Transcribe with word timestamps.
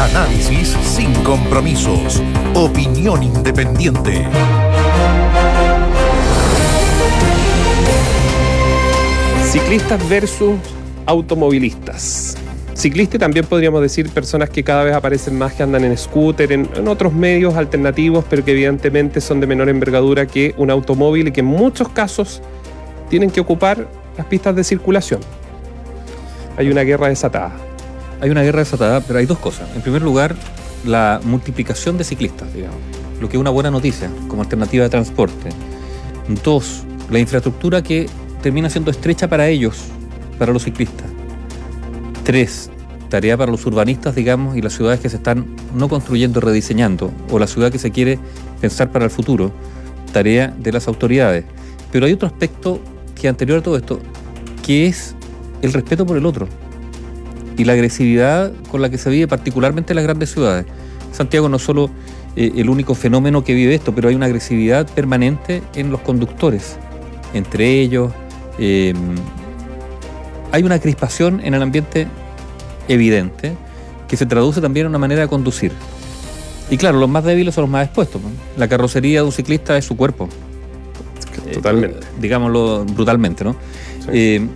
Análisis 0.00 0.68
sin 0.82 1.12
compromisos. 1.24 2.22
Opinión 2.54 3.22
independiente. 3.22 4.24
Ciclistas 9.44 10.08
versus 10.08 10.54
automovilistas. 11.04 12.38
Ciclistas 12.72 13.20
también 13.20 13.44
podríamos 13.44 13.82
decir 13.82 14.08
personas 14.08 14.48
que 14.48 14.64
cada 14.64 14.84
vez 14.84 14.94
aparecen 14.94 15.36
más 15.36 15.52
que 15.52 15.64
andan 15.64 15.84
en 15.84 15.98
scooter, 15.98 16.50
en, 16.50 16.66
en, 16.74 16.88
otros 16.88 17.12
medios 17.12 17.54
alternativos, 17.56 18.24
pero 18.30 18.42
que 18.42 18.52
evidentemente 18.52 19.20
son 19.20 19.38
de 19.38 19.46
menor 19.46 19.68
envergadura 19.68 20.24
que 20.24 20.54
un 20.56 20.70
automóvil 20.70 21.28
y 21.28 21.32
que 21.32 21.40
en 21.40 21.46
muchos 21.46 21.90
casos 21.90 22.40
tienen 23.10 23.30
que 23.30 23.40
ocupar 23.42 23.86
las 24.16 24.26
pistas 24.26 24.56
de 24.56 24.64
circulación. 24.64 25.20
Hay 26.56 26.70
una 26.70 26.84
guerra 26.84 27.08
desatada. 27.08 27.69
Hay 28.20 28.28
una 28.28 28.42
guerra 28.42 28.58
desatada, 28.58 29.00
pero 29.00 29.18
hay 29.18 29.26
dos 29.26 29.38
cosas. 29.38 29.68
En 29.74 29.80
primer 29.80 30.02
lugar, 30.02 30.36
la 30.84 31.20
multiplicación 31.24 31.96
de 31.96 32.04
ciclistas, 32.04 32.52
digamos, 32.52 32.76
lo 33.18 33.28
que 33.28 33.36
es 33.36 33.40
una 33.40 33.50
buena 33.50 33.70
noticia 33.70 34.10
como 34.28 34.42
alternativa 34.42 34.84
de 34.84 34.90
transporte. 34.90 35.50
Dos, 36.44 36.84
la 37.10 37.18
infraestructura 37.18 37.82
que 37.82 38.08
termina 38.42 38.68
siendo 38.68 38.90
estrecha 38.90 39.28
para 39.28 39.48
ellos, 39.48 39.84
para 40.38 40.52
los 40.52 40.64
ciclistas. 40.64 41.06
Tres, 42.22 42.70
tarea 43.08 43.38
para 43.38 43.50
los 43.50 43.64
urbanistas, 43.64 44.14
digamos, 44.14 44.54
y 44.54 44.60
las 44.60 44.74
ciudades 44.74 45.00
que 45.00 45.08
se 45.08 45.16
están 45.16 45.46
no 45.74 45.88
construyendo, 45.88 46.40
rediseñando, 46.40 47.10
o 47.30 47.38
la 47.38 47.46
ciudad 47.46 47.72
que 47.72 47.78
se 47.78 47.90
quiere 47.90 48.18
pensar 48.60 48.92
para 48.92 49.06
el 49.06 49.10
futuro, 49.10 49.50
tarea 50.12 50.54
de 50.58 50.72
las 50.72 50.88
autoridades. 50.88 51.46
Pero 51.90 52.04
hay 52.04 52.12
otro 52.12 52.28
aspecto 52.28 52.80
que 53.14 53.28
anterior 53.28 53.60
a 53.60 53.62
todo 53.62 53.78
esto, 53.78 53.98
que 54.64 54.86
es 54.86 55.14
el 55.62 55.72
respeto 55.72 56.04
por 56.04 56.18
el 56.18 56.26
otro 56.26 56.48
y 57.60 57.64
la 57.64 57.74
agresividad 57.74 58.52
con 58.70 58.80
la 58.80 58.88
que 58.88 58.96
se 58.96 59.10
vive 59.10 59.28
particularmente 59.28 59.92
en 59.92 59.96
las 59.96 60.04
grandes 60.04 60.32
ciudades. 60.32 60.64
Santiago 61.12 61.46
no 61.50 61.58
es 61.58 61.62
solo 61.62 61.90
eh, 62.34 62.52
el 62.56 62.70
único 62.70 62.94
fenómeno 62.94 63.44
que 63.44 63.52
vive 63.52 63.74
esto, 63.74 63.94
pero 63.94 64.08
hay 64.08 64.14
una 64.14 64.26
agresividad 64.26 64.88
permanente 64.88 65.62
en 65.74 65.90
los 65.90 66.00
conductores, 66.00 66.78
entre 67.34 67.82
ellos. 67.82 68.12
Eh, 68.58 68.94
hay 70.52 70.62
una 70.62 70.78
crispación 70.78 71.42
en 71.44 71.52
el 71.52 71.60
ambiente 71.60 72.06
evidente 72.88 73.52
que 74.08 74.16
se 74.16 74.24
traduce 74.24 74.62
también 74.62 74.86
en 74.86 74.90
una 74.90 74.98
manera 74.98 75.20
de 75.20 75.28
conducir. 75.28 75.72
Y 76.70 76.78
claro, 76.78 76.98
los 76.98 77.10
más 77.10 77.24
débiles 77.24 77.54
son 77.54 77.62
los 77.62 77.70
más 77.70 77.84
expuestos. 77.84 78.22
La 78.56 78.68
carrocería 78.68 79.20
de 79.20 79.26
un 79.26 79.32
ciclista 79.32 79.76
es 79.76 79.84
su 79.84 79.98
cuerpo. 79.98 80.30
Totalmente. 81.52 81.98
Eh, 81.98 82.10
digámoslo 82.20 82.86
brutalmente, 82.86 83.44
¿no? 83.44 83.54
Sí. 84.10 84.48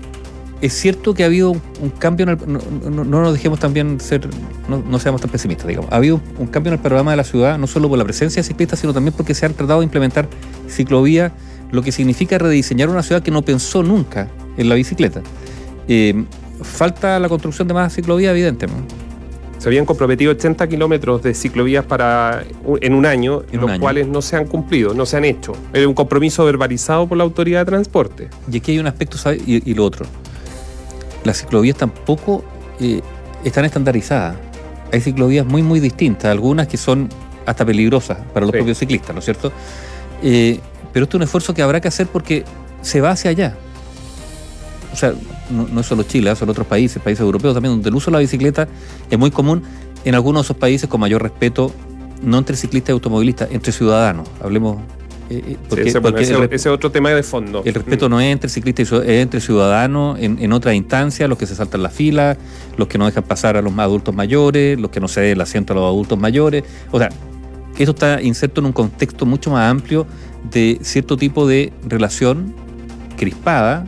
Es 0.61 0.73
cierto 0.73 1.15
que 1.15 1.25
ha 1.25 1.27
habido 1.27 1.51
un 1.51 1.91
cambio 1.99 2.25
en 2.25 2.31
el, 2.31 2.39
no, 2.47 2.59
no, 2.91 3.05
no, 3.05 3.23
nos 3.23 3.33
dejemos 3.35 3.59
también 3.59 4.01
ser, 4.01 4.29
no, 4.69 4.79
no, 4.79 4.99
seamos 4.99 5.21
tan 5.21 5.31
pesimistas, 5.31 5.67
digamos. 5.67 5.93
Ha 5.93 5.97
habido 5.97 6.21
un 6.39 6.47
cambio 6.47 6.71
en 6.71 6.79
el 6.79 6.81
panorama 6.81 7.11
de 7.11 7.17
la 7.19 7.25
ciudad, 7.25 7.59
no 7.59 7.67
solo 7.67 7.89
por 7.89 7.99
la 7.99 8.05
presencia 8.05 8.41
de 8.41 8.47
ciclistas, 8.47 8.79
sino 8.79 8.95
también 8.95 9.15
porque 9.15 9.35
se 9.35 9.45
han 9.47 9.53
tratado 9.53 9.81
de 9.81 9.85
implementar 9.85 10.29
ciclovías, 10.69 11.33
lo 11.71 11.83
que 11.83 11.93
significa 11.93 12.39
rediseñar 12.39 12.89
una 12.89 13.03
ciudad 13.03 13.23
que 13.23 13.31
no 13.31 13.43
pensó 13.43 13.83
nunca 13.83 14.29
en 14.57 14.69
la 14.69 14.75
bicicleta. 14.77 15.23
Eh, 15.89 16.25
falta 16.63 17.19
la 17.19 17.29
construcción 17.29 17.69
de 17.69 17.75
más 17.75 17.95
ciclovías, 17.95 18.31
evidente. 18.31 18.67
¿no? 18.67 18.75
Se 19.59 19.69
habían 19.69 19.85
comprometido 19.85 20.33
80 20.33 20.67
kilómetros 20.69 21.23
de 21.23 21.35
ciclovías 21.35 21.85
para, 21.85 22.45
en 22.81 22.95
un 22.95 23.07
año, 23.07 23.43
en, 23.51 23.61
los 23.61 23.71
año. 23.71 23.81
cuales 23.81 24.07
no 24.07 24.23
se 24.23 24.37
han 24.37 24.47
cumplido, 24.47 24.95
no 24.95 25.05
se 25.05 25.17
han 25.17 25.25
hecho. 25.25 25.53
Es 25.73 25.85
un 25.87 25.95
compromiso 25.95 26.45
verbalizado 26.45 27.07
por 27.09 27.19
la 27.19 27.25
autoridad 27.25 27.61
de 27.61 27.67
transporte. 27.67 28.31
Y 28.51 28.59
aquí 28.59 28.73
hay 28.73 28.79
un 28.79 28.87
aspecto, 28.87 29.19
y 29.47 29.75
lo 29.75 29.85
otro 29.85 30.07
las 31.25 31.39
ciclovías 31.39 31.77
tampoco 31.77 32.45
eh, 32.81 33.01
están 33.45 33.65
estandarizadas. 33.65 34.37
Hay 34.93 35.01
ciclovías 35.01 35.47
muy, 35.47 35.63
muy 35.63 35.81
distintas, 35.81 36.31
algunas 36.31 36.69
que 36.69 36.77
son 36.77 37.09
hasta 37.47 37.65
peligrosas 37.65 38.19
para 38.33 38.47
los 38.47 38.53
sí. 38.53 38.59
propios 38.59 38.79
ciclistas, 38.79 39.15
¿no 39.15 39.19
es 39.19 39.25
cierto? 39.25 39.53
Eh, 40.23 40.61
pero 40.93 41.05
esto 41.05 41.17
es 41.17 41.21
un 41.21 41.23
esfuerzo 41.25 41.53
que 41.53 41.63
habrá 41.63 41.81
que 41.81 41.89
hacer 41.89 42.07
porque 42.07 42.45
se 42.83 43.01
va 43.01 43.11
hacia 43.11 43.31
allá. 43.31 43.57
O 44.93 44.97
sea, 44.97 45.13
no, 45.51 45.67
no 45.67 45.81
es 45.81 45.87
solo 45.87 46.05
Chile, 46.05 46.35
son 46.37 46.49
otros 46.49 46.67
países, 46.67 47.03
países 47.03 47.23
europeos 47.23 47.55
también, 47.55 47.75
donde 47.75 47.89
el 47.89 47.95
uso 47.95 48.11
de 48.11 48.13
la 48.13 48.21
bicicleta 48.21 48.69
es 49.11 49.19
muy 49.19 49.31
común 49.31 49.63
en 50.05 50.15
algunos 50.15 50.43
de 50.43 50.47
esos 50.47 50.57
países 50.57 50.89
con 50.89 51.01
mayor 51.01 51.23
respeto, 51.23 51.73
no 52.23 52.39
entre 52.39 52.57
ciclistas 52.57 52.91
y 52.91 52.93
automovilistas, 52.93 53.49
entre 53.51 53.73
ciudadanos. 53.73 54.29
Hablemos 54.43 54.79
eh, 55.31 55.57
porque, 55.69 55.85
sí, 55.85 55.89
ese, 55.89 56.01
porque 56.01 56.23
ese, 56.23 56.35
el, 56.35 56.49
ese, 56.53 56.69
otro 56.69 56.91
tema 56.91 57.11
de 57.11 57.23
fondo. 57.23 57.63
El 57.65 57.75
respeto 57.75 58.09
mm. 58.09 58.11
no 58.11 58.21
es 58.21 58.33
entre 58.33 58.51
ciclistas, 58.51 58.93
es 58.93 59.23
entre 59.23 59.41
ciudadanos 59.41 60.19
en, 60.21 60.39
en 60.41 60.53
otra 60.53 60.75
instancia, 60.75 61.29
los 61.29 61.39
que 61.39 61.47
se 61.47 61.55
saltan 61.55 61.83
la 61.83 61.89
fila, 61.89 62.37
los 62.77 62.89
que 62.89 62.99
no 62.99 63.07
dejan 63.07 63.23
pasar 63.25 63.57
a 63.57 63.63
los 63.63 63.77
adultos 63.79 64.15
mayores, 64.15 64.79
los 64.79 64.91
que 64.91 65.01
no 65.01 65.09
ceden 65.09 65.33
el 65.33 65.41
asiento 65.41 65.73
a 65.73 65.77
los 65.77 65.85
adultos 65.85 66.19
mayores. 66.19 66.65
O 66.91 66.99
sea, 66.99 67.09
eso 67.79 67.93
está 67.93 68.21
inserto 68.21 68.61
en 68.61 68.67
un 68.67 68.73
contexto 68.73 69.27
mucho 69.27 69.51
más 69.51 69.71
amplio 69.71 70.07
de 70.51 70.79
cierto 70.83 71.17
tipo 71.17 71.47
de 71.47 71.73
relación 71.87 72.55
crispada. 73.17 73.87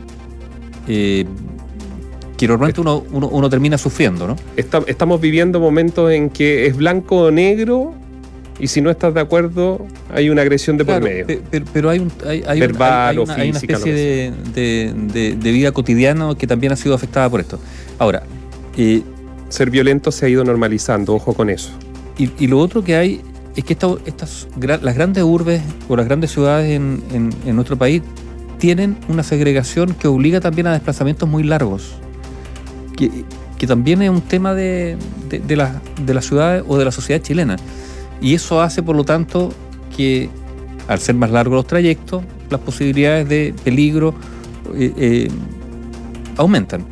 Eh, 0.89 1.27
que 2.37 2.47
normalmente 2.47 2.83
uno, 2.83 3.03
uno, 3.13 3.29
uno, 3.29 3.49
termina 3.49 3.79
sufriendo, 3.79 4.27
¿no? 4.27 4.37
Está, 4.57 4.83
estamos 4.87 5.23
viviendo 5.23 5.59
momentos 5.59 6.13
en 6.13 6.29
que 6.29 6.67
es 6.67 6.77
blanco 6.77 7.23
o 7.23 7.31
negro 7.31 7.95
y 8.59 8.69
si 8.69 8.81
no 8.81 8.91
estás 8.91 9.13
de 9.13 9.21
acuerdo, 9.21 9.87
hay 10.13 10.31
una 10.31 10.43
agresión 10.43 10.77
de 10.77 10.85
claro, 10.85 11.01
por 11.01 11.11
medio. 11.11 11.41
Pero, 11.51 11.65
pero 11.73 11.91
hay, 11.91 11.99
un, 11.99 12.11
hay, 12.27 12.43
hay, 12.47 12.61
Verbal 12.61 13.11
hay, 13.11 13.19
una, 13.19 13.27
física, 13.27 13.43
hay 13.43 13.51
una 13.51 13.59
especie 13.59 13.93
de, 13.93 14.33
de, 14.55 14.95
de, 15.13 15.37
de, 15.37 15.53
vida 15.53 15.73
cotidiana 15.73 16.35
que 16.39 16.47
también 16.47 16.73
ha 16.73 16.77
sido 16.77 16.95
afectada 16.95 17.29
por 17.29 17.41
esto. 17.41 17.59
Ahora, 17.99 18.23
eh, 18.77 19.03
ser 19.49 19.71
violento 19.71 20.11
se 20.11 20.27
ha 20.27 20.29
ido 20.29 20.43
normalizando, 20.45 21.15
ojo 21.15 21.35
con 21.35 21.51
eso. 21.51 21.71
Y, 22.19 22.31
y 22.39 22.47
lo 22.47 22.59
otro 22.59 22.83
que 22.83 22.97
hay 22.97 23.21
es 23.57 23.65
que 23.65 23.75
esta, 23.75 23.89
estas, 24.07 24.49
las 24.59 24.95
grandes 24.95 25.23
urbes 25.23 25.61
o 25.89 25.97
las 25.97 26.07
grandes 26.07 26.31
ciudades 26.31 26.71
en, 26.71 27.03
en, 27.13 27.31
en 27.45 27.57
nuestro 27.57 27.77
país 27.77 28.03
tienen 28.59 28.97
una 29.09 29.23
segregación 29.23 29.95
que 29.95 30.09
obliga 30.09 30.41
también 30.41 30.67
a 30.67 30.73
desplazamientos 30.73 31.29
muy 31.29 31.43
largos. 31.43 31.97
Que, 32.97 33.11
que 33.59 33.67
también 33.67 34.03
es 34.03 34.11
un 34.11 34.23
tema 34.23 34.55
de, 34.55 34.97
de, 35.29 35.39
de, 35.41 35.57
la, 35.57 35.81
de 36.05 36.15
las 36.15 36.27
ciudades 36.27 36.65
o 36.67 36.79
de 36.79 36.85
la 36.85 36.93
sociedad 36.93 37.21
chilena. 37.23 37.57
Y 38.21 38.35
eso 38.35 38.61
hace, 38.61 38.83
por 38.83 38.97
lo 38.97 39.05
tanto, 39.05 39.53
que 39.97 40.29
al 40.89 40.99
ser 41.01 41.15
más 41.15 41.31
largos 41.31 41.57
los 41.57 41.67
trayectos, 41.67 42.23
las 42.51 42.61
posibilidades 42.61 43.29
de 43.29 43.55
peligro 43.65 44.15
eh, 44.75 44.93
eh, 44.97 45.29
aumentan. 46.37 46.85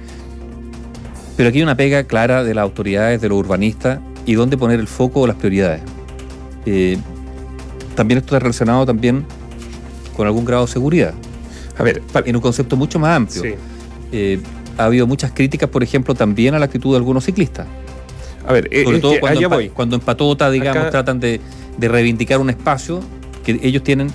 Pero 1.37 1.49
aquí 1.49 1.59
hay 1.59 1.65
una 1.65 1.77
pega 1.77 2.05
clara 2.05 2.45
de 2.45 2.55
las 2.55 2.62
autoridades, 2.62 3.21
de 3.21 3.29
los 3.29 3.39
urbanistas, 3.39 4.01
y 4.27 4.35
dónde 4.35 4.57
poner 4.57 4.81
el 4.81 4.89
foco 4.89 5.23
o 5.23 5.27
las 5.27 5.37
prioridades. 5.37 5.83
Eh, 6.67 6.99
también 7.95 8.19
esto 8.19 8.35
está 8.35 8.41
relacionado 8.41 8.87
también 8.87 9.25
con 10.17 10.27
algún 10.27 10.45
grado 10.45 10.67
de 10.67 10.73
seguridad. 10.73 11.15
A 11.77 11.83
ver, 11.83 12.03
en 12.25 12.37
un 12.37 12.43
concepto 12.43 12.77
mucho 12.77 12.99
más 12.99 13.17
amplio. 13.17 13.43
Sí. 14.12 14.41
Ha 14.79 14.87
habido 14.87 15.06
muchas 15.06 15.33
críticas, 15.33 15.69
por 15.69 15.83
ejemplo, 15.83 16.15
también 16.15 16.55
a 16.55 16.59
la 16.59 16.67
actitud 16.67 16.93
de 16.93 16.97
algunos 16.97 17.25
ciclistas. 17.25 17.67
A 18.47 18.53
ver, 18.53 18.69
sobre 18.84 19.00
todo 19.00 19.21
cuando, 19.21 19.41
empa 19.41 19.56
voy. 19.56 19.69
cuando 19.71 20.50
digamos, 20.50 20.82
Acá... 20.82 20.91
tratan 20.91 21.21
de, 21.21 21.41
de, 21.78 21.88
reivindicar 21.88 22.38
un 22.41 22.50
espacio 22.50 23.00
que 23.44 23.59
ellos 23.62 23.82
tienen 23.82 24.10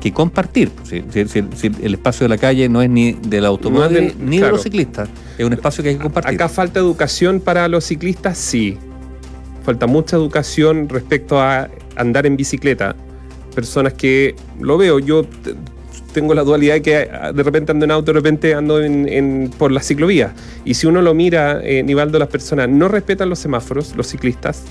que 0.00 0.12
compartir. 0.12 0.70
Si, 0.82 1.04
si, 1.10 1.44
si, 1.54 1.70
el 1.82 1.94
espacio 1.94 2.24
de 2.24 2.28
la 2.28 2.38
calle 2.38 2.68
no 2.68 2.82
es 2.82 2.90
ni 2.90 3.12
del 3.12 3.44
automóvil 3.44 4.14
no 4.18 4.24
ni 4.24 4.38
claro. 4.38 4.46
de 4.46 4.52
los 4.52 4.62
ciclistas, 4.62 5.08
es 5.38 5.44
un 5.44 5.52
espacio 5.52 5.82
que 5.82 5.90
hay 5.90 5.96
que 5.96 6.02
compartir. 6.02 6.34
Acá 6.34 6.48
falta 6.48 6.80
educación 6.80 7.40
para 7.40 7.68
los 7.68 7.84
ciclistas, 7.84 8.38
sí. 8.38 8.78
Falta 9.62 9.86
mucha 9.86 10.16
educación 10.16 10.88
respecto 10.88 11.40
a 11.40 11.68
andar 11.96 12.26
en 12.26 12.36
bicicleta. 12.36 12.96
Personas 13.54 13.92
que 13.92 14.34
lo 14.58 14.78
veo, 14.78 14.98
yo 14.98 15.26
tengo 16.12 16.34
la 16.34 16.42
dualidad 16.42 16.74
de 16.74 16.82
que 16.82 16.96
ah, 16.96 17.32
de 17.32 17.42
repente 17.42 17.72
ando 17.72 17.84
en 17.84 17.90
auto, 17.90 18.12
de 18.12 18.18
repente 18.18 18.54
ando 18.54 18.82
en, 18.82 19.50
por 19.58 19.72
la 19.72 19.80
ciclovía. 19.80 20.34
Y 20.64 20.74
si 20.74 20.86
uno 20.86 21.02
lo 21.02 21.14
mira, 21.14 21.60
eh, 21.62 21.82
Nivaldo, 21.82 22.18
las 22.18 22.28
personas 22.28 22.68
no 22.68 22.88
respetan 22.88 23.28
los 23.28 23.38
semáforos, 23.38 23.94
los 23.96 24.06
ciclistas, 24.06 24.62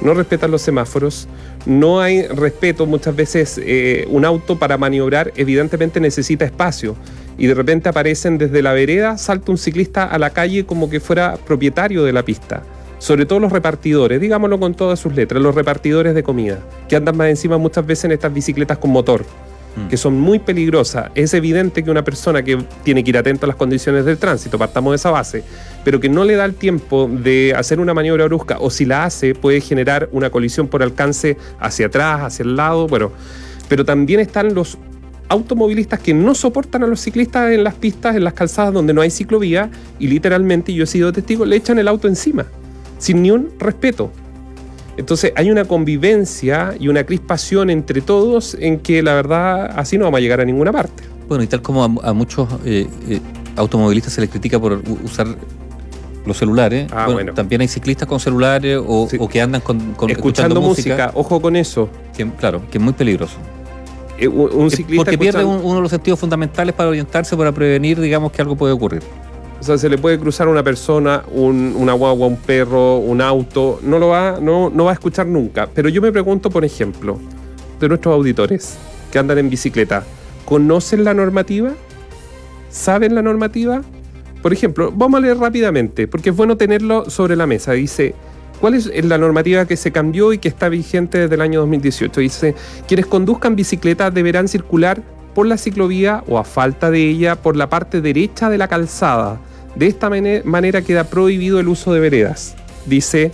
no 0.00 0.14
respetan 0.14 0.50
los 0.50 0.62
semáforos, 0.62 1.28
no 1.66 2.00
hay 2.00 2.26
respeto, 2.26 2.86
muchas 2.86 3.16
veces 3.16 3.60
eh, 3.62 4.06
un 4.10 4.24
auto 4.24 4.58
para 4.58 4.78
maniobrar 4.78 5.32
evidentemente 5.36 6.00
necesita 6.00 6.44
espacio. 6.44 6.96
Y 7.36 7.46
de 7.46 7.54
repente 7.54 7.88
aparecen 7.88 8.36
desde 8.36 8.62
la 8.62 8.72
vereda, 8.72 9.16
salta 9.16 9.52
un 9.52 9.58
ciclista 9.58 10.04
a 10.04 10.18
la 10.18 10.30
calle 10.30 10.66
como 10.66 10.90
que 10.90 10.98
fuera 10.98 11.36
propietario 11.36 12.04
de 12.04 12.12
la 12.12 12.24
pista 12.24 12.62
sobre 12.98 13.26
todo 13.26 13.38
los 13.38 13.52
repartidores, 13.52 14.20
digámoslo 14.20 14.58
con 14.58 14.74
todas 14.74 14.98
sus 14.98 15.14
letras, 15.14 15.40
los 15.40 15.54
repartidores 15.54 16.16
de 16.16 16.24
comida, 16.24 16.58
que 16.88 16.96
andan 16.96 17.16
más 17.16 17.28
encima 17.28 17.56
muchas 17.56 17.86
veces 17.86 18.06
en 18.06 18.10
estas 18.10 18.34
bicicletas 18.34 18.78
con 18.78 18.90
motor 18.90 19.24
que 19.88 19.96
son 19.96 20.18
muy 20.18 20.38
peligrosas. 20.38 21.10
Es 21.14 21.34
evidente 21.34 21.84
que 21.84 21.90
una 21.90 22.02
persona 22.02 22.42
que 22.42 22.58
tiene 22.82 23.04
que 23.04 23.10
ir 23.10 23.18
atento 23.18 23.46
a 23.46 23.48
las 23.48 23.56
condiciones 23.56 24.04
del 24.04 24.18
tránsito, 24.18 24.58
partamos 24.58 24.92
de 24.92 24.96
esa 24.96 25.10
base, 25.10 25.44
pero 25.84 26.00
que 26.00 26.08
no 26.08 26.24
le 26.24 26.34
da 26.34 26.44
el 26.44 26.54
tiempo 26.54 27.08
de 27.10 27.54
hacer 27.56 27.78
una 27.78 27.94
maniobra 27.94 28.24
brusca 28.26 28.58
o 28.58 28.70
si 28.70 28.84
la 28.84 29.04
hace 29.04 29.34
puede 29.34 29.60
generar 29.60 30.08
una 30.12 30.30
colisión 30.30 30.68
por 30.68 30.82
alcance 30.82 31.36
hacia 31.60 31.86
atrás, 31.86 32.22
hacia 32.22 32.42
el 32.42 32.56
lado, 32.56 32.86
bueno, 32.86 33.12
pero 33.68 33.84
también 33.84 34.20
están 34.20 34.54
los 34.54 34.78
automovilistas 35.28 36.00
que 36.00 36.14
no 36.14 36.34
soportan 36.34 36.82
a 36.82 36.86
los 36.86 37.00
ciclistas 37.00 37.52
en 37.52 37.62
las 37.62 37.74
pistas, 37.74 38.16
en 38.16 38.24
las 38.24 38.32
calzadas 38.32 38.72
donde 38.72 38.94
no 38.94 39.02
hay 39.02 39.10
ciclovía 39.10 39.70
y 39.98 40.08
literalmente, 40.08 40.72
yo 40.72 40.84
he 40.84 40.86
sido 40.86 41.12
testigo, 41.12 41.44
le 41.44 41.56
echan 41.56 41.78
el 41.78 41.88
auto 41.88 42.08
encima. 42.08 42.46
sin 42.98 43.22
ni 43.22 43.30
un 43.30 43.50
respeto. 43.60 44.10
Entonces 44.98 45.32
hay 45.36 45.50
una 45.50 45.64
convivencia 45.64 46.74
y 46.78 46.88
una 46.88 47.04
crispación 47.04 47.70
entre 47.70 48.00
todos 48.02 48.56
en 48.60 48.80
que 48.80 49.00
la 49.02 49.14
verdad 49.14 49.72
así 49.78 49.96
no 49.96 50.04
vamos 50.04 50.18
a 50.18 50.20
llegar 50.20 50.40
a 50.40 50.44
ninguna 50.44 50.72
parte. 50.72 51.04
Bueno, 51.28 51.44
y 51.44 51.46
tal 51.46 51.62
como 51.62 51.84
a, 51.84 52.12
muchos 52.12 52.48
eh, 52.64 52.86
eh, 53.08 53.20
automovilistas 53.56 54.12
se 54.12 54.20
les 54.20 54.28
critica 54.28 54.58
por 54.58 54.82
usar 55.04 55.28
los 56.26 56.36
celulares, 56.36 56.90
Ah, 56.92 57.06
bueno. 57.10 57.32
también 57.32 57.60
hay 57.60 57.68
ciclistas 57.68 58.08
con 58.08 58.18
celulares 58.20 58.78
o, 58.86 59.06
Sí. 59.08 59.16
o 59.20 59.28
que 59.28 59.40
andan 59.40 59.60
con, 59.60 59.94
con- 59.94 60.10
escuchando 60.10 60.60
música, 60.60 61.12
ojo 61.14 61.40
con 61.40 61.54
eso. 61.56 61.88
que- 62.16 62.28
claro, 62.32 62.60
que 62.70 62.78
es 62.78 62.84
muy 62.84 62.92
peligroso. 62.92 63.36
Eh, 64.18 64.26
un, 64.26 64.68
ciclista 64.68 65.04
porque 65.04 65.16
pierde 65.16 65.44
un- 65.44 65.60
uno 65.62 65.76
de 65.76 65.80
los 65.82 65.90
sentidos 65.92 66.18
fundamentales 66.18 66.74
para 66.74 66.88
orientarse, 66.88 67.36
para 67.36 67.52
prevenir, 67.52 68.00
digamos, 68.00 68.32
que 68.32 68.42
algo 68.42 68.56
puede 68.56 68.72
ocurrir. 68.72 69.00
O 69.60 69.62
sea, 69.62 69.76
se 69.76 69.88
le 69.88 69.98
puede 69.98 70.18
cruzar 70.18 70.46
una 70.48 70.62
persona, 70.62 71.24
un- 71.32 71.74
una 71.76 71.92
guagua, 71.92 72.26
un 72.28 72.36
perro, 72.36 72.98
un 72.98 73.20
auto, 73.20 73.80
no 73.82 73.98
lo 73.98 74.08
va, 74.08 74.38
no, 74.40 74.70
no 74.70 74.84
va 74.84 74.90
a 74.90 74.94
escuchar 74.94 75.26
nunca. 75.26 75.68
Pero 75.74 75.88
yo 75.88 76.00
me 76.00 76.12
pregunto, 76.12 76.48
por 76.48 76.64
ejemplo, 76.64 77.18
de 77.80 77.88
nuestros 77.88 78.14
auditores 78.14 78.76
que 79.10 79.18
andan 79.18 79.38
en 79.38 79.50
bicicleta, 79.50 80.04
¿conocen 80.44 81.02
la 81.04 81.12
normativa? 81.12 81.72
¿Saben 82.70 83.14
la 83.14 83.22
normativa? 83.22 83.82
Por 84.42 84.52
ejemplo, 84.52 84.92
vamos 84.94 85.18
a 85.18 85.22
leer 85.22 85.38
rápidamente, 85.38 86.06
porque 86.06 86.30
es 86.30 86.36
bueno 86.36 86.56
tenerlo 86.56 87.10
sobre 87.10 87.34
la 87.34 87.46
mesa. 87.46 87.72
Dice, 87.72 88.14
¿cuál 88.60 88.74
es 88.74 88.88
la 89.04 89.18
normativa 89.18 89.64
que 89.66 89.76
se 89.76 89.90
cambió 89.90 90.32
y 90.32 90.38
que 90.38 90.48
está 90.48 90.68
vigente 90.68 91.18
desde 91.18 91.34
el 91.34 91.40
año 91.40 91.60
2018? 91.60 92.20
Dice, 92.20 92.54
quienes 92.86 93.06
conduzcan 93.06 93.56
bicicleta 93.56 94.10
deberán 94.12 94.46
circular 94.46 95.02
por 95.34 95.46
la 95.46 95.56
ciclovía 95.58 96.22
o 96.28 96.38
a 96.38 96.44
falta 96.44 96.90
de 96.90 97.08
ella 97.08 97.36
por 97.36 97.56
la 97.56 97.68
parte 97.68 98.00
derecha 98.00 98.48
de 98.50 98.58
la 98.58 98.68
calzada. 98.68 99.40
De 99.76 99.86
esta 99.86 100.10
mane- 100.10 100.42
manera 100.44 100.82
queda 100.82 101.04
prohibido 101.04 101.60
el 101.60 101.68
uso 101.68 101.92
de 101.92 102.00
veredas, 102.00 102.56
dice 102.86 103.30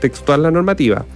textual 0.00 0.42
la 0.42 0.50
normativa. 0.50 1.06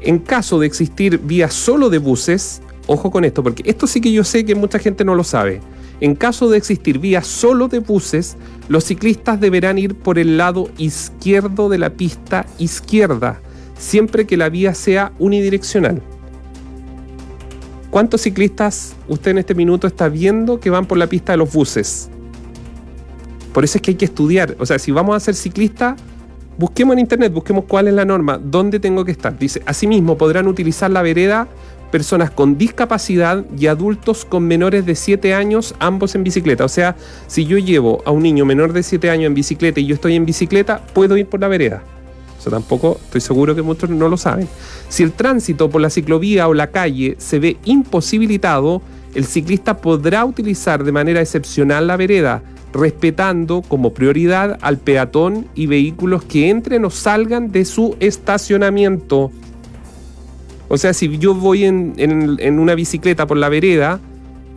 En 0.00 0.18
caso 0.18 0.58
de 0.58 0.66
existir 0.66 1.18
vías 1.18 1.52
solo 1.54 1.90
de 1.90 1.98
buses, 1.98 2.62
ojo 2.86 3.10
con 3.10 3.24
esto, 3.24 3.42
porque 3.42 3.62
esto 3.66 3.86
sí 3.86 4.00
que 4.00 4.12
yo 4.12 4.24
sé 4.24 4.44
que 4.44 4.54
mucha 4.54 4.78
gente 4.78 5.04
no 5.04 5.14
lo 5.14 5.24
sabe. 5.24 5.60
En 6.00 6.14
caso 6.14 6.50
de 6.50 6.58
existir 6.58 6.98
vías 6.98 7.26
solo 7.26 7.68
de 7.68 7.78
buses, 7.78 8.36
los 8.68 8.84
ciclistas 8.84 9.40
deberán 9.40 9.78
ir 9.78 9.94
por 9.94 10.18
el 10.18 10.36
lado 10.36 10.68
izquierdo 10.76 11.68
de 11.68 11.78
la 11.78 11.90
pista 11.90 12.46
izquierda, 12.58 13.40
siempre 13.78 14.26
que 14.26 14.36
la 14.36 14.48
vía 14.48 14.74
sea 14.74 15.12
unidireccional. 15.18 16.02
¿Cuántos 17.90 18.22
ciclistas 18.22 18.94
usted 19.08 19.30
en 19.30 19.38
este 19.38 19.54
minuto 19.54 19.86
está 19.86 20.08
viendo 20.08 20.58
que 20.60 20.68
van 20.68 20.86
por 20.86 20.98
la 20.98 21.06
pista 21.06 21.32
de 21.32 21.38
los 21.38 21.52
buses? 21.52 22.10
Por 23.54 23.64
eso 23.64 23.78
es 23.78 23.82
que 23.82 23.92
hay 23.92 23.96
que 23.96 24.04
estudiar. 24.04 24.56
O 24.58 24.66
sea, 24.66 24.78
si 24.78 24.90
vamos 24.90 25.16
a 25.16 25.20
ser 25.20 25.36
ciclistas, 25.36 25.94
busquemos 26.58 26.94
en 26.94 26.98
internet, 26.98 27.32
busquemos 27.32 27.64
cuál 27.66 27.86
es 27.86 27.94
la 27.94 28.04
norma, 28.04 28.36
dónde 28.36 28.80
tengo 28.80 29.04
que 29.04 29.12
estar. 29.12 29.38
Dice, 29.38 29.62
asimismo 29.64 30.18
podrán 30.18 30.48
utilizar 30.48 30.90
la 30.90 31.02
vereda 31.02 31.48
personas 31.92 32.32
con 32.32 32.58
discapacidad 32.58 33.44
y 33.56 33.68
adultos 33.68 34.24
con 34.24 34.42
menores 34.42 34.84
de 34.84 34.96
7 34.96 35.32
años, 35.32 35.76
ambos 35.78 36.16
en 36.16 36.24
bicicleta. 36.24 36.64
O 36.64 36.68
sea, 36.68 36.96
si 37.28 37.46
yo 37.46 37.56
llevo 37.56 38.02
a 38.04 38.10
un 38.10 38.24
niño 38.24 38.44
menor 38.44 38.72
de 38.72 38.82
7 38.82 39.08
años 39.10 39.28
en 39.28 39.34
bicicleta 39.34 39.78
y 39.78 39.86
yo 39.86 39.94
estoy 39.94 40.16
en 40.16 40.26
bicicleta, 40.26 40.84
puedo 40.92 41.16
ir 41.16 41.28
por 41.28 41.40
la 41.40 41.46
vereda. 41.46 41.84
O 42.36 42.42
sea, 42.42 42.50
tampoco 42.50 42.98
estoy 43.04 43.20
seguro 43.20 43.54
que 43.54 43.62
muchos 43.62 43.88
no 43.90 44.08
lo 44.08 44.16
saben. 44.16 44.48
Si 44.88 45.04
el 45.04 45.12
tránsito 45.12 45.70
por 45.70 45.80
la 45.80 45.88
ciclovía 45.88 46.48
o 46.48 46.54
la 46.54 46.66
calle 46.72 47.14
se 47.18 47.38
ve 47.38 47.58
imposibilitado, 47.64 48.82
el 49.14 49.24
ciclista 49.24 49.76
podrá 49.76 50.24
utilizar 50.24 50.82
de 50.82 50.90
manera 50.90 51.20
excepcional 51.20 51.86
la 51.86 51.96
vereda, 51.96 52.42
respetando 52.74 53.62
como 53.62 53.94
prioridad 53.94 54.58
al 54.60 54.78
peatón 54.78 55.46
y 55.54 55.66
vehículos 55.66 56.24
que 56.24 56.50
entren 56.50 56.84
o 56.84 56.90
salgan 56.90 57.50
de 57.52 57.64
su 57.64 57.96
estacionamiento. 58.00 59.30
O 60.68 60.76
sea, 60.76 60.92
si 60.92 61.18
yo 61.18 61.34
voy 61.34 61.64
en, 61.64 61.94
en- 61.98 62.58
una 62.58 62.74
bicicleta 62.74 63.26
por 63.26 63.36
la 63.36 63.48
vereda, 63.48 64.00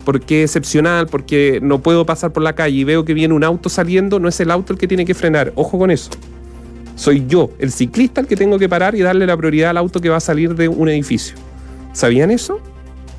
porque 0.04 0.42
es 0.42 0.50
excepcional, 0.56 1.06
porque 1.06 1.60
no 1.62 1.80
puedo 1.80 2.06
pasar 2.06 2.32
por 2.32 2.42
la 2.42 2.54
calle 2.54 2.76
y 2.78 2.84
veo 2.84 3.04
que 3.04 3.14
viene 3.14 3.34
un 3.34 3.44
auto 3.44 3.68
saliendo, 3.68 4.18
no 4.18 4.28
es 4.28 4.40
el 4.40 4.50
auto 4.50 4.72
el 4.72 4.78
que 4.78 4.88
tiene 4.88 5.04
que 5.04 5.14
frenar. 5.14 5.52
Ojo 5.54 5.78
con 5.78 5.90
eso. 5.90 6.10
Soy 6.96 7.24
yo, 7.28 7.50
el 7.58 7.70
ciclista, 7.70 8.20
el 8.22 8.26
que 8.26 8.34
tengo 8.34 8.58
que 8.58 8.68
parar 8.68 8.94
y 8.96 9.00
darle 9.00 9.26
la 9.26 9.36
prioridad 9.36 9.70
al 9.70 9.76
auto 9.76 10.00
que 10.00 10.08
va 10.08 10.16
a 10.16 10.20
salir 10.20 10.56
de 10.56 10.66
un 10.66 10.88
edificio. 10.88 11.36
¿Sabían 11.92 12.30
eso? 12.32 12.58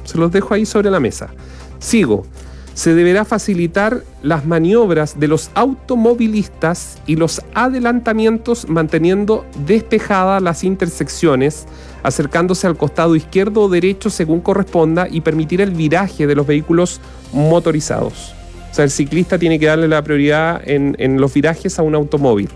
Se 0.03 0.17
los 0.17 0.31
dejo 0.31 0.53
ahí 0.53 0.65
sobre 0.65 0.89
la 0.89 0.99
mesa. 0.99 1.29
Sigo. 1.77 2.25
Se 2.73 2.93
deberá 2.93 3.25
facilitar 3.25 4.03
las 4.23 4.45
maniobras 4.45 5.19
de 5.19 5.27
los 5.27 5.51
automovilistas 5.53 6.97
y 7.05 7.17
los 7.17 7.41
adelantamientos 7.53 8.69
manteniendo 8.69 9.45
despejadas 9.65 10.41
las 10.41 10.63
intersecciones, 10.63 11.65
acercándose 12.03 12.67
al 12.67 12.77
costado 12.77 13.15
izquierdo 13.17 13.61
o 13.63 13.69
derecho 13.69 14.09
según 14.09 14.39
corresponda 14.39 15.07
y 15.09 15.21
permitir 15.21 15.59
el 15.59 15.71
viraje 15.71 16.25
de 16.25 16.35
los 16.35 16.47
vehículos 16.47 17.01
motorizados. 17.33 18.33
O 18.71 18.73
sea, 18.73 18.85
el 18.85 18.91
ciclista 18.91 19.37
tiene 19.37 19.59
que 19.59 19.65
darle 19.65 19.87
la 19.87 20.01
prioridad 20.01 20.61
en, 20.65 20.95
en 20.99 21.19
los 21.19 21.33
virajes 21.33 21.79
a 21.79 21.81
un 21.83 21.95
automóvil. 21.95 22.47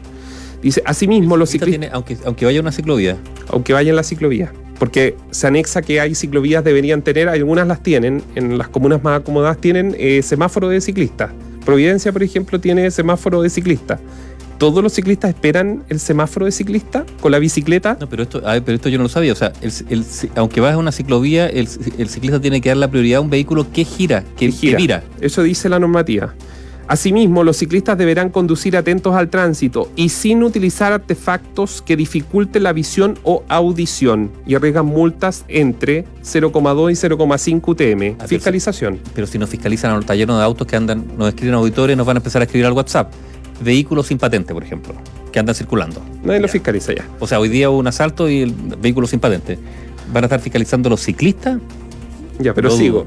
Dice, 0.62 0.82
asimismo, 0.86 1.36
los 1.36 1.50
Ciclista 1.50 1.66
ciclistas 1.66 1.90
tiene- 1.90 1.94
aunque, 2.16 2.18
aunque 2.26 2.46
vaya 2.46 2.60
a 2.60 2.62
una 2.62 2.72
ciclovía, 2.72 3.18
aunque 3.50 3.74
vaya 3.74 3.90
en 3.90 3.96
la 3.98 4.04
ciclovía. 4.04 4.54
Porque 4.84 5.16
se 5.32 5.48
anexa 5.48 5.82
que 5.82 6.02
hay 6.02 6.14
ciclovías, 6.14 6.62
deberían 6.62 7.02
tener, 7.04 7.30
algunas 7.30 7.66
las 7.66 7.82
tienen, 7.82 8.22
en 8.36 8.58
las 8.58 8.68
comunas 8.68 9.02
más 9.02 9.22
acomodadas 9.22 9.58
tienen 9.62 9.96
eh, 9.98 10.22
semáforo 10.22 10.68
de 10.68 10.82
ciclista. 10.82 11.32
Providencia, 11.64 12.12
por 12.12 12.22
ejemplo, 12.22 12.60
tiene 12.60 12.92
semáforo 12.92 13.42
de 13.42 13.50
ciclista. 13.50 13.98
¿Todos 14.58 14.84
los 14.84 14.92
ciclistas 14.92 15.30
esperan 15.30 15.86
el 15.88 16.02
semáforo 16.02 16.46
de 16.48 16.52
ciclista 16.52 17.06
con 17.22 17.32
la 17.32 17.40
bicicleta? 17.40 17.96
No, 17.98 18.10
pero 18.10 18.24
esto, 18.24 18.42
ver, 18.42 18.62
pero 18.62 18.76
esto 18.76 18.90
yo 18.90 18.98
no 18.98 19.04
lo 19.04 19.10
sabía. 19.10 19.32
O 19.32 19.38
sea, 19.38 19.54
el- 19.62 19.72
el- 19.90 20.06
aunque 20.36 20.60
vas 20.60 20.74
a 20.74 20.78
una 20.78 20.92
ciclovía, 20.92 21.48
el, 21.48 21.70
el 21.98 22.10
ciclista 22.10 22.42
tiene 22.42 22.60
que 22.60 22.68
dar 22.68 22.78
la 22.78 22.90
prioridad 22.92 23.20
a 23.20 23.22
un 23.22 23.30
vehículo 23.30 23.72
que 23.72 23.86
gira, 23.86 24.26
que, 24.36 24.48
Que 24.48 24.52
gira. 24.52 25.02
que. 25.18 25.26
Eso 25.28 25.44
dice 25.44 25.70
la 25.70 25.80
normativa. 25.80 26.34
Asimismo, 26.88 27.44
los 27.44 27.58
ciclistas 27.58 27.98
deberán 27.98 28.30
conducir 28.30 28.76
atentos 28.76 29.16
al 29.16 29.30
tránsito 29.30 29.90
y 29.96 30.10
sin 30.10 30.44
utilizar 30.44 30.92
artefactos 30.92 31.82
que 31.82 31.96
dificulten 31.96 32.64
la 32.64 32.74
visión 32.74 33.18
o 33.24 33.44
audición 33.48 34.32
y 34.46 34.56
arriesgan 34.56 34.86
multas 34.86 35.46
entre 35.48 36.06
0,2 36.24 36.92
y 36.92 36.96
0,5 36.96 37.62
UTM. 37.66 38.18
Ah, 38.20 38.28
Fiscalización. 38.28 39.00
Pero 39.16 39.28
si 39.28 39.38
nos 39.38 39.50
fiscalizan 39.50 39.96
a 39.96 40.00
está 40.00 40.16
lleno 40.16 40.38
de 40.38 40.44
autos 40.44 40.68
que 40.68 40.76
andan, 40.76 41.06
nos 41.18 41.30
escriben 41.30 41.56
auditores, 41.56 41.96
nos 41.96 42.06
van 42.06 42.18
a 42.18 42.20
empezar 42.20 42.42
a 42.42 42.46
escribir 42.46 42.66
al 42.66 42.74
WhatsApp. 42.74 43.12
Vehículos 43.64 44.08
sin 44.08 44.18
patente, 44.18 44.54
por 44.54 44.64
ejemplo, 44.64 44.94
que 45.32 45.40
andan 45.40 45.56
circulando. 45.56 46.02
Nadie 46.24 46.42
lo 46.42 46.48
fiscaliza 46.48 46.94
ya. 46.94 47.08
O 47.20 47.28
sea, 47.28 47.40
hoy 47.40 47.48
día 47.48 47.70
hubo 47.70 47.78
un 47.78 47.88
asalto 47.88 48.30
y 48.30 48.42
el 48.42 48.52
vehículo 48.52 49.08
sin 49.08 49.20
patente. 49.20 49.58
¿Van 50.12 50.24
a 50.24 50.28
estar 50.28 50.42
fiscalizando 50.42 50.90
los 50.90 51.02
ciclistas? 51.02 51.60
Ya, 52.40 52.54
pero 52.54 52.72
sigo. 52.72 53.06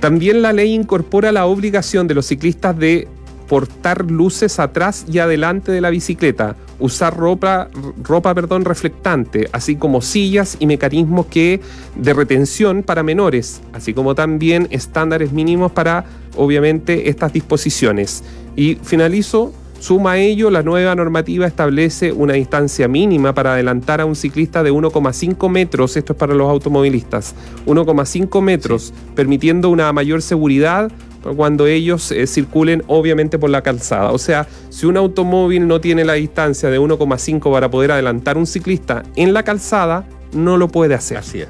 También 0.00 0.42
la 0.42 0.52
ley 0.52 0.72
incorpora 0.74 1.32
la 1.32 1.46
obligación 1.46 2.06
de 2.06 2.14
los 2.14 2.26
ciclistas 2.26 2.78
de 2.78 3.08
portar 3.48 4.10
luces 4.10 4.58
atrás 4.58 5.04
y 5.10 5.18
adelante 5.18 5.72
de 5.72 5.80
la 5.80 5.90
bicicleta, 5.90 6.56
usar 6.78 7.16
ropa, 7.16 7.68
ropa 8.02 8.34
perdón, 8.34 8.64
reflectante, 8.64 9.48
así 9.52 9.76
como 9.76 10.02
sillas 10.02 10.56
y 10.58 10.66
mecanismos 10.66 11.26
que, 11.26 11.60
de 11.94 12.12
retención 12.12 12.82
para 12.82 13.02
menores, 13.02 13.60
así 13.72 13.94
como 13.94 14.14
también 14.14 14.68
estándares 14.70 15.32
mínimos 15.32 15.72
para, 15.72 16.04
obviamente, 16.36 17.08
estas 17.08 17.32
disposiciones. 17.32 18.24
Y 18.56 18.76
finalizo. 18.82 19.52
Suma 19.78 20.12
a 20.12 20.18
ello, 20.18 20.50
la 20.50 20.62
nueva 20.62 20.94
normativa 20.94 21.46
establece 21.46 22.10
una 22.12 22.32
distancia 22.32 22.88
mínima 22.88 23.34
para 23.34 23.52
adelantar 23.52 24.00
a 24.00 24.04
un 24.06 24.16
ciclista 24.16 24.62
de 24.62 24.72
1,5 24.72 25.48
metros, 25.48 25.96
esto 25.96 26.14
es 26.14 26.18
para 26.18 26.34
los 26.34 26.48
automovilistas, 26.50 27.34
1,5 27.66 28.40
metros, 28.42 28.92
permitiendo 29.14 29.68
una 29.70 29.92
mayor 29.92 30.22
seguridad 30.22 30.90
cuando 31.36 31.66
ellos 31.66 32.12
eh, 32.12 32.26
circulen 32.26 32.84
obviamente 32.86 33.38
por 33.38 33.50
la 33.50 33.62
calzada. 33.62 34.12
O 34.12 34.18
sea, 34.18 34.46
si 34.70 34.86
un 34.86 34.96
automóvil 34.96 35.66
no 35.66 35.80
tiene 35.80 36.04
la 36.04 36.12
distancia 36.14 36.70
de 36.70 36.80
1,5 36.80 37.52
para 37.52 37.70
poder 37.70 37.92
adelantar 37.92 38.36
a 38.36 38.38
un 38.38 38.46
ciclista 38.46 39.02
en 39.16 39.34
la 39.34 39.42
calzada, 39.42 40.06
no 40.32 40.56
lo 40.56 40.68
puede 40.68 40.94
hacer. 40.94 41.18
Así 41.18 41.40
es. 41.40 41.48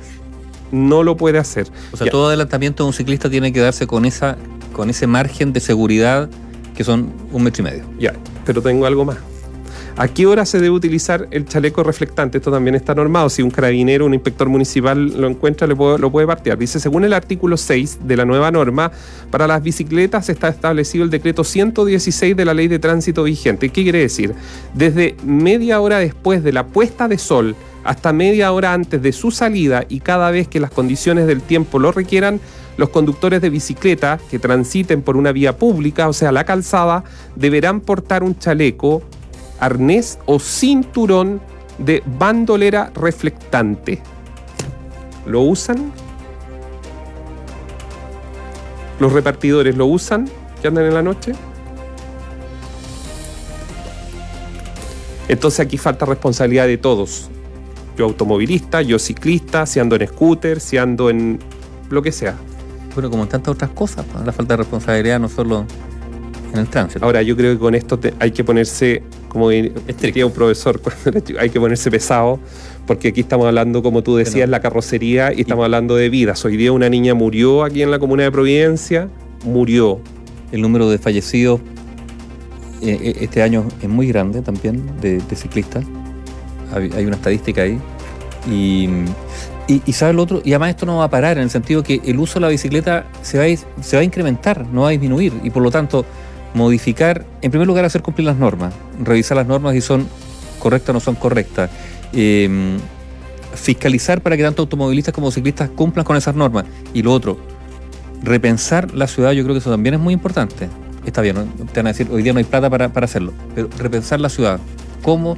No 0.72 1.02
lo 1.02 1.16
puede 1.16 1.38
hacer. 1.38 1.66
O 1.92 1.96
sea, 1.96 2.06
Ya. 2.06 2.10
todo 2.10 2.28
adelantamiento 2.28 2.84
de 2.84 2.88
un 2.88 2.92
ciclista 2.94 3.28
tiene 3.28 3.52
que 3.52 3.60
darse 3.60 3.86
con 3.86 4.04
esa, 4.06 4.36
con 4.72 4.88
ese 4.90 5.06
margen 5.06 5.52
de 5.52 5.60
seguridad 5.60 6.28
que 6.76 6.84
son 6.84 7.12
un 7.32 7.42
metro 7.42 7.62
y 7.62 7.64
medio. 7.70 7.84
Ya, 7.98 8.12
pero 8.44 8.60
tengo 8.62 8.86
algo 8.86 9.04
más. 9.04 9.16
¿A 9.98 10.08
qué 10.08 10.26
hora 10.26 10.44
se 10.44 10.58
debe 10.58 10.70
utilizar 10.70 11.26
el 11.30 11.46
chaleco 11.46 11.82
reflectante? 11.82 12.36
Esto 12.36 12.50
también 12.50 12.74
está 12.74 12.94
normado. 12.94 13.30
Si 13.30 13.40
un 13.40 13.50
carabinero, 13.50 14.04
un 14.04 14.12
inspector 14.12 14.46
municipal 14.46 15.18
lo 15.18 15.26
encuentra, 15.26 15.66
le 15.66 15.74
puede- 15.74 15.98
lo 15.98 16.12
puede 16.12 16.26
partear. 16.26 16.58
Dice, 16.58 16.78
según 16.78 17.04
el 17.06 17.14
artículo 17.14 17.56
6 17.56 18.00
de 18.04 18.14
la 18.18 18.26
nueva 18.26 18.50
norma, 18.50 18.92
para 19.30 19.46
las 19.46 19.62
bicicletas 19.62 20.28
está 20.28 20.48
establecido 20.48 21.02
el 21.02 21.08
decreto 21.08 21.44
116 21.44 22.36
de 22.36 22.44
la 22.44 22.52
ley 22.52 22.68
de 22.68 22.78
tránsito 22.78 23.22
vigente. 23.22 23.70
¿Qué 23.70 23.84
quiere 23.84 24.00
decir? 24.00 24.34
Desde 24.74 25.16
media 25.24 25.80
hora 25.80 25.98
después 25.98 26.44
de 26.44 26.52
la 26.52 26.66
puesta 26.66 27.08
de 27.08 27.16
sol 27.16 27.56
hasta 27.82 28.12
media 28.12 28.52
hora 28.52 28.74
antes 28.74 29.00
de 29.00 29.12
su 29.12 29.30
salida 29.30 29.86
y 29.88 30.00
cada 30.00 30.30
vez 30.30 30.46
que 30.46 30.60
las 30.60 30.70
condiciones 30.72 31.26
del 31.26 31.40
tiempo 31.40 31.78
lo 31.78 31.90
requieran, 31.92 32.38
los 32.76 32.90
conductores 32.90 33.40
de 33.40 33.50
bicicleta 33.50 34.18
que 34.30 34.38
transiten 34.38 35.02
por 35.02 35.16
una 35.16 35.32
vía 35.32 35.56
pública, 35.56 36.08
o 36.08 36.12
sea, 36.12 36.32
la 36.32 36.44
calzada, 36.44 37.04
deberán 37.34 37.80
portar 37.80 38.22
un 38.22 38.38
chaleco, 38.38 39.02
arnés 39.60 40.18
o 40.26 40.38
cinturón 40.38 41.40
de 41.78 42.02
bandolera 42.18 42.90
reflectante. 42.94 44.02
¿Lo 45.26 45.40
usan? 45.42 45.92
¿Los 49.00 49.12
repartidores 49.12 49.76
lo 49.76 49.86
usan 49.86 50.28
que 50.60 50.68
andan 50.68 50.84
en 50.86 50.94
la 50.94 51.02
noche? 51.02 51.32
Entonces 55.28 55.60
aquí 55.60 55.76
falta 55.76 56.06
responsabilidad 56.06 56.66
de 56.66 56.78
todos. 56.78 57.28
Yo 57.96 58.04
automovilista, 58.04 58.82
yo 58.82 58.98
ciclista, 58.98 59.66
si 59.66 59.80
ando 59.80 59.96
en 59.96 60.06
scooter, 60.06 60.60
si 60.60 60.76
ando 60.78 61.10
en 61.10 61.40
lo 61.90 62.02
que 62.02 62.12
sea. 62.12 62.36
Bueno, 62.96 63.10
como 63.10 63.22
en 63.24 63.28
tantas 63.28 63.52
otras 63.54 63.70
cosas, 63.70 64.04
la 64.24 64.32
falta 64.32 64.54
de 64.54 64.58
responsabilidad 64.58 65.20
no 65.20 65.28
solo 65.28 65.64
en 66.52 66.58
el 66.58 66.66
tránsito. 66.66 67.04
Ahora, 67.04 67.20
yo 67.22 67.36
creo 67.36 67.52
que 67.52 67.58
con 67.58 67.74
esto 67.76 67.98
te- 67.98 68.14
hay 68.18 68.30
que 68.32 68.42
ponerse, 68.42 69.02
como 69.28 69.50
diría 69.50 70.24
un 70.26 70.32
profesor, 70.32 70.80
hay 71.38 71.50
que 71.50 71.60
ponerse 71.60 71.90
pesado, 71.90 72.40
porque 72.86 73.08
aquí 73.08 73.20
estamos 73.20 73.46
hablando, 73.46 73.82
como 73.82 74.02
tú 74.02 74.16
decías, 74.16 74.34
Bueno. 74.46 74.50
la 74.52 74.60
carrocería 74.60 75.32
y 75.34 75.42
estamos 75.42 75.64
hablando 75.64 75.94
de 75.94 76.08
vidas. 76.08 76.42
Hoy 76.44 76.56
día 76.56 76.72
una 76.72 76.88
niña 76.88 77.12
murió 77.14 77.62
aquí 77.64 77.82
en 77.82 77.90
la 77.90 77.98
comuna 77.98 78.22
de 78.24 78.32
Providencia, 78.32 79.08
murió. 79.44 80.00
El 80.50 80.62
número 80.62 80.88
de 80.88 80.96
fallecidos 80.98 81.60
eh, 82.80 82.98
eh, 83.02 83.16
este 83.20 83.42
año 83.42 83.66
es 83.82 83.88
muy 83.88 84.06
grande 84.08 84.40
también 84.42 84.82
de, 85.02 85.18
de 85.18 85.36
ciclistas. 85.36 85.84
Hay, 86.72 86.90
hay 86.96 87.04
una 87.04 87.16
estadística 87.16 87.60
ahí. 87.62 87.78
Y, 88.50 88.88
y, 89.68 89.82
y 89.84 89.92
¿sabes 89.92 90.14
lo 90.14 90.22
otro? 90.22 90.42
Y 90.44 90.52
además 90.52 90.70
esto 90.70 90.86
no 90.86 90.98
va 90.98 91.04
a 91.04 91.10
parar 91.10 91.38
en 91.38 91.44
el 91.44 91.50
sentido 91.50 91.82
que 91.82 92.00
el 92.04 92.18
uso 92.18 92.34
de 92.34 92.40
la 92.40 92.48
bicicleta 92.48 93.06
se 93.22 93.38
va, 93.38 93.44
a, 93.44 93.82
se 93.82 93.96
va 93.96 94.00
a 94.00 94.04
incrementar, 94.04 94.66
no 94.66 94.82
va 94.82 94.88
a 94.88 94.90
disminuir. 94.92 95.32
Y 95.42 95.50
por 95.50 95.62
lo 95.62 95.70
tanto, 95.70 96.04
modificar, 96.54 97.24
en 97.42 97.50
primer 97.50 97.66
lugar, 97.66 97.84
hacer 97.84 98.02
cumplir 98.02 98.26
las 98.26 98.36
normas, 98.36 98.74
revisar 99.02 99.36
las 99.36 99.46
normas 99.46 99.74
si 99.74 99.80
son 99.80 100.06
correctas 100.58 100.90
o 100.90 100.92
no 100.94 101.00
son 101.00 101.14
correctas. 101.16 101.70
Eh, 102.12 102.78
fiscalizar 103.56 104.20
para 104.20 104.36
que 104.36 104.42
tanto 104.42 104.62
automovilistas 104.62 105.14
como 105.14 105.30
ciclistas 105.30 105.70
cumplan 105.70 106.04
con 106.04 106.16
esas 106.16 106.34
normas. 106.34 106.64
Y 106.94 107.02
lo 107.02 107.12
otro, 107.12 107.38
repensar 108.22 108.94
la 108.94 109.06
ciudad, 109.06 109.32
yo 109.32 109.42
creo 109.42 109.54
que 109.54 109.58
eso 109.58 109.70
también 109.70 109.94
es 109.94 110.00
muy 110.00 110.14
importante. 110.14 110.68
Está 111.04 111.22
bien, 111.22 111.36
¿no? 111.36 111.44
te 111.66 111.80
van 111.80 111.86
a 111.86 111.90
decir, 111.90 112.08
hoy 112.10 112.22
día 112.22 112.32
no 112.32 112.38
hay 112.38 112.44
plata 112.44 112.68
para, 112.68 112.92
para 112.92 113.04
hacerlo, 113.04 113.32
pero 113.54 113.68
repensar 113.78 114.20
la 114.20 114.28
ciudad, 114.28 114.58
cómo 115.02 115.36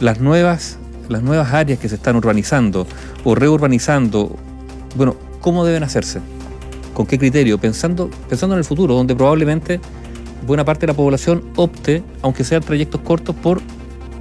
las 0.00 0.20
nuevas, 0.20 0.78
las 1.08 1.22
nuevas 1.22 1.52
áreas 1.52 1.78
que 1.78 1.88
se 1.88 1.96
están 1.96 2.16
urbanizando 2.16 2.86
o 3.24 3.34
reurbanizando, 3.34 4.36
bueno, 4.96 5.16
cómo 5.40 5.64
deben 5.64 5.82
hacerse, 5.82 6.20
con 6.94 7.06
qué 7.06 7.18
criterio, 7.18 7.58
pensando, 7.58 8.10
pensando 8.28 8.54
en 8.54 8.58
el 8.58 8.64
futuro, 8.64 8.94
donde 8.94 9.14
probablemente 9.14 9.80
buena 10.46 10.64
parte 10.64 10.86
de 10.86 10.92
la 10.92 10.96
población 10.96 11.42
opte, 11.56 12.02
aunque 12.22 12.44
sean 12.44 12.62
trayectos 12.62 13.00
cortos, 13.02 13.34
por 13.36 13.60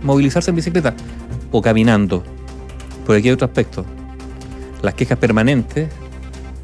movilizarse 0.02 0.52
en 0.52 0.56
bicicleta 0.56 0.94
o 1.52 1.62
caminando. 1.62 2.24
Porque 3.06 3.20
aquí 3.20 3.28
hay 3.30 3.34
otro 3.34 3.48
aspecto. 3.48 3.86
Las 4.82 4.94
quejas 4.94 5.18
permanentes 5.18 5.90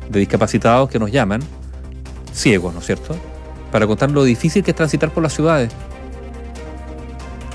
de 0.09 0.19
discapacitados 0.19 0.89
que 0.89 0.99
nos 0.99 1.11
llaman, 1.11 1.41
ciegos, 2.33 2.73
¿no 2.73 2.79
es 2.79 2.85
cierto? 2.85 3.15
Para 3.71 3.87
contar 3.87 4.11
lo 4.11 4.23
difícil 4.23 4.63
que 4.63 4.71
es 4.71 4.77
transitar 4.77 5.11
por 5.11 5.23
las 5.23 5.33
ciudades. 5.33 5.71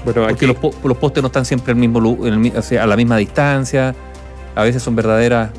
Bueno, 0.04 0.22
Porque 0.22 0.34
aquí 0.34 0.46
los, 0.46 0.56
po- 0.56 0.74
los 0.84 0.96
postes 0.96 1.22
no 1.22 1.26
están 1.26 1.44
siempre 1.44 1.74
mismo, 1.74 2.00
lu- 2.00 2.26
en 2.26 2.32
el 2.34 2.38
mi- 2.38 2.52
o 2.56 2.62
sea, 2.62 2.84
a 2.84 2.86
la 2.86 2.96
misma 2.96 3.16
distancia. 3.16 3.94
A 4.54 4.62
veces 4.64 4.82
son 4.82 4.96
verdaderas 4.96 5.50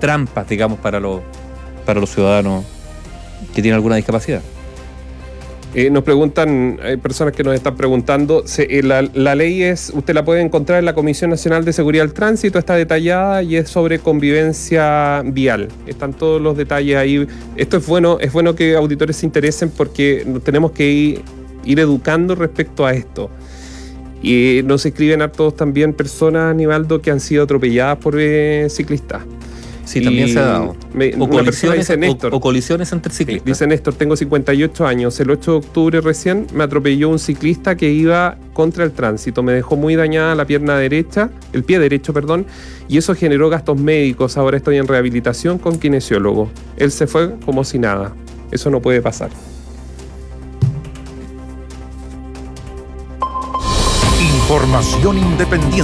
trampas, 0.00 0.48
digamos, 0.48 0.78
para 0.78 1.00
los, 1.00 1.20
para 1.84 2.00
los 2.00 2.10
ciudadanos 2.10 2.64
que 3.54 3.62
tienen 3.62 3.74
alguna 3.74 3.96
discapacidad. 3.96 4.40
eh, 5.76 5.90
nos 5.90 6.04
preguntan, 6.04 6.78
hay 6.84 6.96
personas 6.98 7.34
que 7.34 7.42
nos 7.42 7.52
están 7.54 7.74
preguntando, 7.76 8.46
se- 8.46 8.78
eh, 8.78 8.82
la, 8.84 9.02
la 9.12 9.34
ley 9.34 9.62
es, 9.64 9.90
usted 9.94 10.14
la 10.14 10.24
puede 10.24 10.40
encontrar 10.40 10.78
en 10.78 10.84
la 10.84 10.94
Comisión 10.94 11.30
Nacional 11.30 11.64
de 11.64 11.72
Seguridad 11.72 12.04
del 12.04 12.12
Tránsito, 12.14 12.60
está 12.60 12.76
detallada 12.76 13.42
y 13.42 13.56
es 13.56 13.70
sobre 13.70 13.98
convivencia 13.98 15.22
vial. 15.26 15.68
Están 15.86 16.12
todos 16.14 16.40
los 16.40 16.56
detalles 16.56 16.96
ahí. 16.96 17.26
Esto 17.56 17.76
es 17.78 17.86
bueno, 17.88 18.18
es 18.20 18.32
bueno 18.32 18.54
que 18.54 18.76
auditores 18.76 19.16
se 19.16 19.26
interesen 19.26 19.68
porque 19.70 20.24
tenemos 20.44 20.70
que 20.70 20.88
ir, 20.90 21.22
ir 21.64 21.80
educando 21.80 22.36
respecto 22.36 22.86
a 22.86 22.92
esto. 22.94 23.30
Y 24.24 24.62
nos 24.64 24.84
escriben 24.86 25.20
a 25.22 25.30
todos 25.30 25.54
también 25.54 25.92
personas, 25.92 26.50
Aníbaldo, 26.50 27.00
que 27.02 27.10
han 27.10 27.20
sido 27.20 27.44
atropelladas 27.44 27.98
por 27.98 28.16
eh, 28.18 28.66
ciclistas. 28.70 29.22
Sí, 29.84 30.00
también 30.00 30.30
se 30.30 30.38
ha 30.38 30.46
dado. 30.46 30.76
me- 30.94 31.14
O 31.18 31.28
colisiones, 31.28 31.80
dice, 31.80 31.92
o- 31.92 31.96
Néstor, 31.98 32.34
o 32.34 32.40
colisiones 32.40 32.90
entre 32.90 33.12
ciclistas. 33.12 33.44
Dice 33.44 33.66
Néstor, 33.66 33.92
tengo 33.92 34.16
58 34.16 34.86
años. 34.86 35.20
El 35.20 35.30
8 35.30 35.50
de 35.50 35.56
octubre 35.58 36.00
recién 36.00 36.46
me 36.54 36.64
atropelló 36.64 37.10
un 37.10 37.18
ciclista 37.18 37.76
que 37.76 37.90
iba 37.90 38.38
contra 38.54 38.82
el 38.84 38.92
tránsito. 38.92 39.42
Me 39.42 39.52
dejó 39.52 39.76
muy 39.76 39.94
dañada 39.94 40.34
la 40.34 40.46
pierna 40.46 40.78
derecha, 40.78 41.28
el 41.52 41.64
pie 41.64 41.78
derecho, 41.78 42.14
perdón, 42.14 42.46
y 42.88 42.96
eso 42.96 43.14
generó 43.14 43.50
gastos 43.50 43.78
médicos. 43.78 44.38
Ahora 44.38 44.56
estoy 44.56 44.78
en 44.78 44.88
rehabilitación 44.88 45.58
con 45.58 45.78
kinesiólogo. 45.78 46.48
Él 46.78 46.90
se 46.90 47.06
fue 47.06 47.34
como 47.44 47.62
si 47.62 47.78
nada. 47.78 48.14
Eso 48.50 48.70
no 48.70 48.80
puede 48.80 49.02
pasar. 49.02 49.28
Información 54.54 55.18
independiente. 55.18 55.64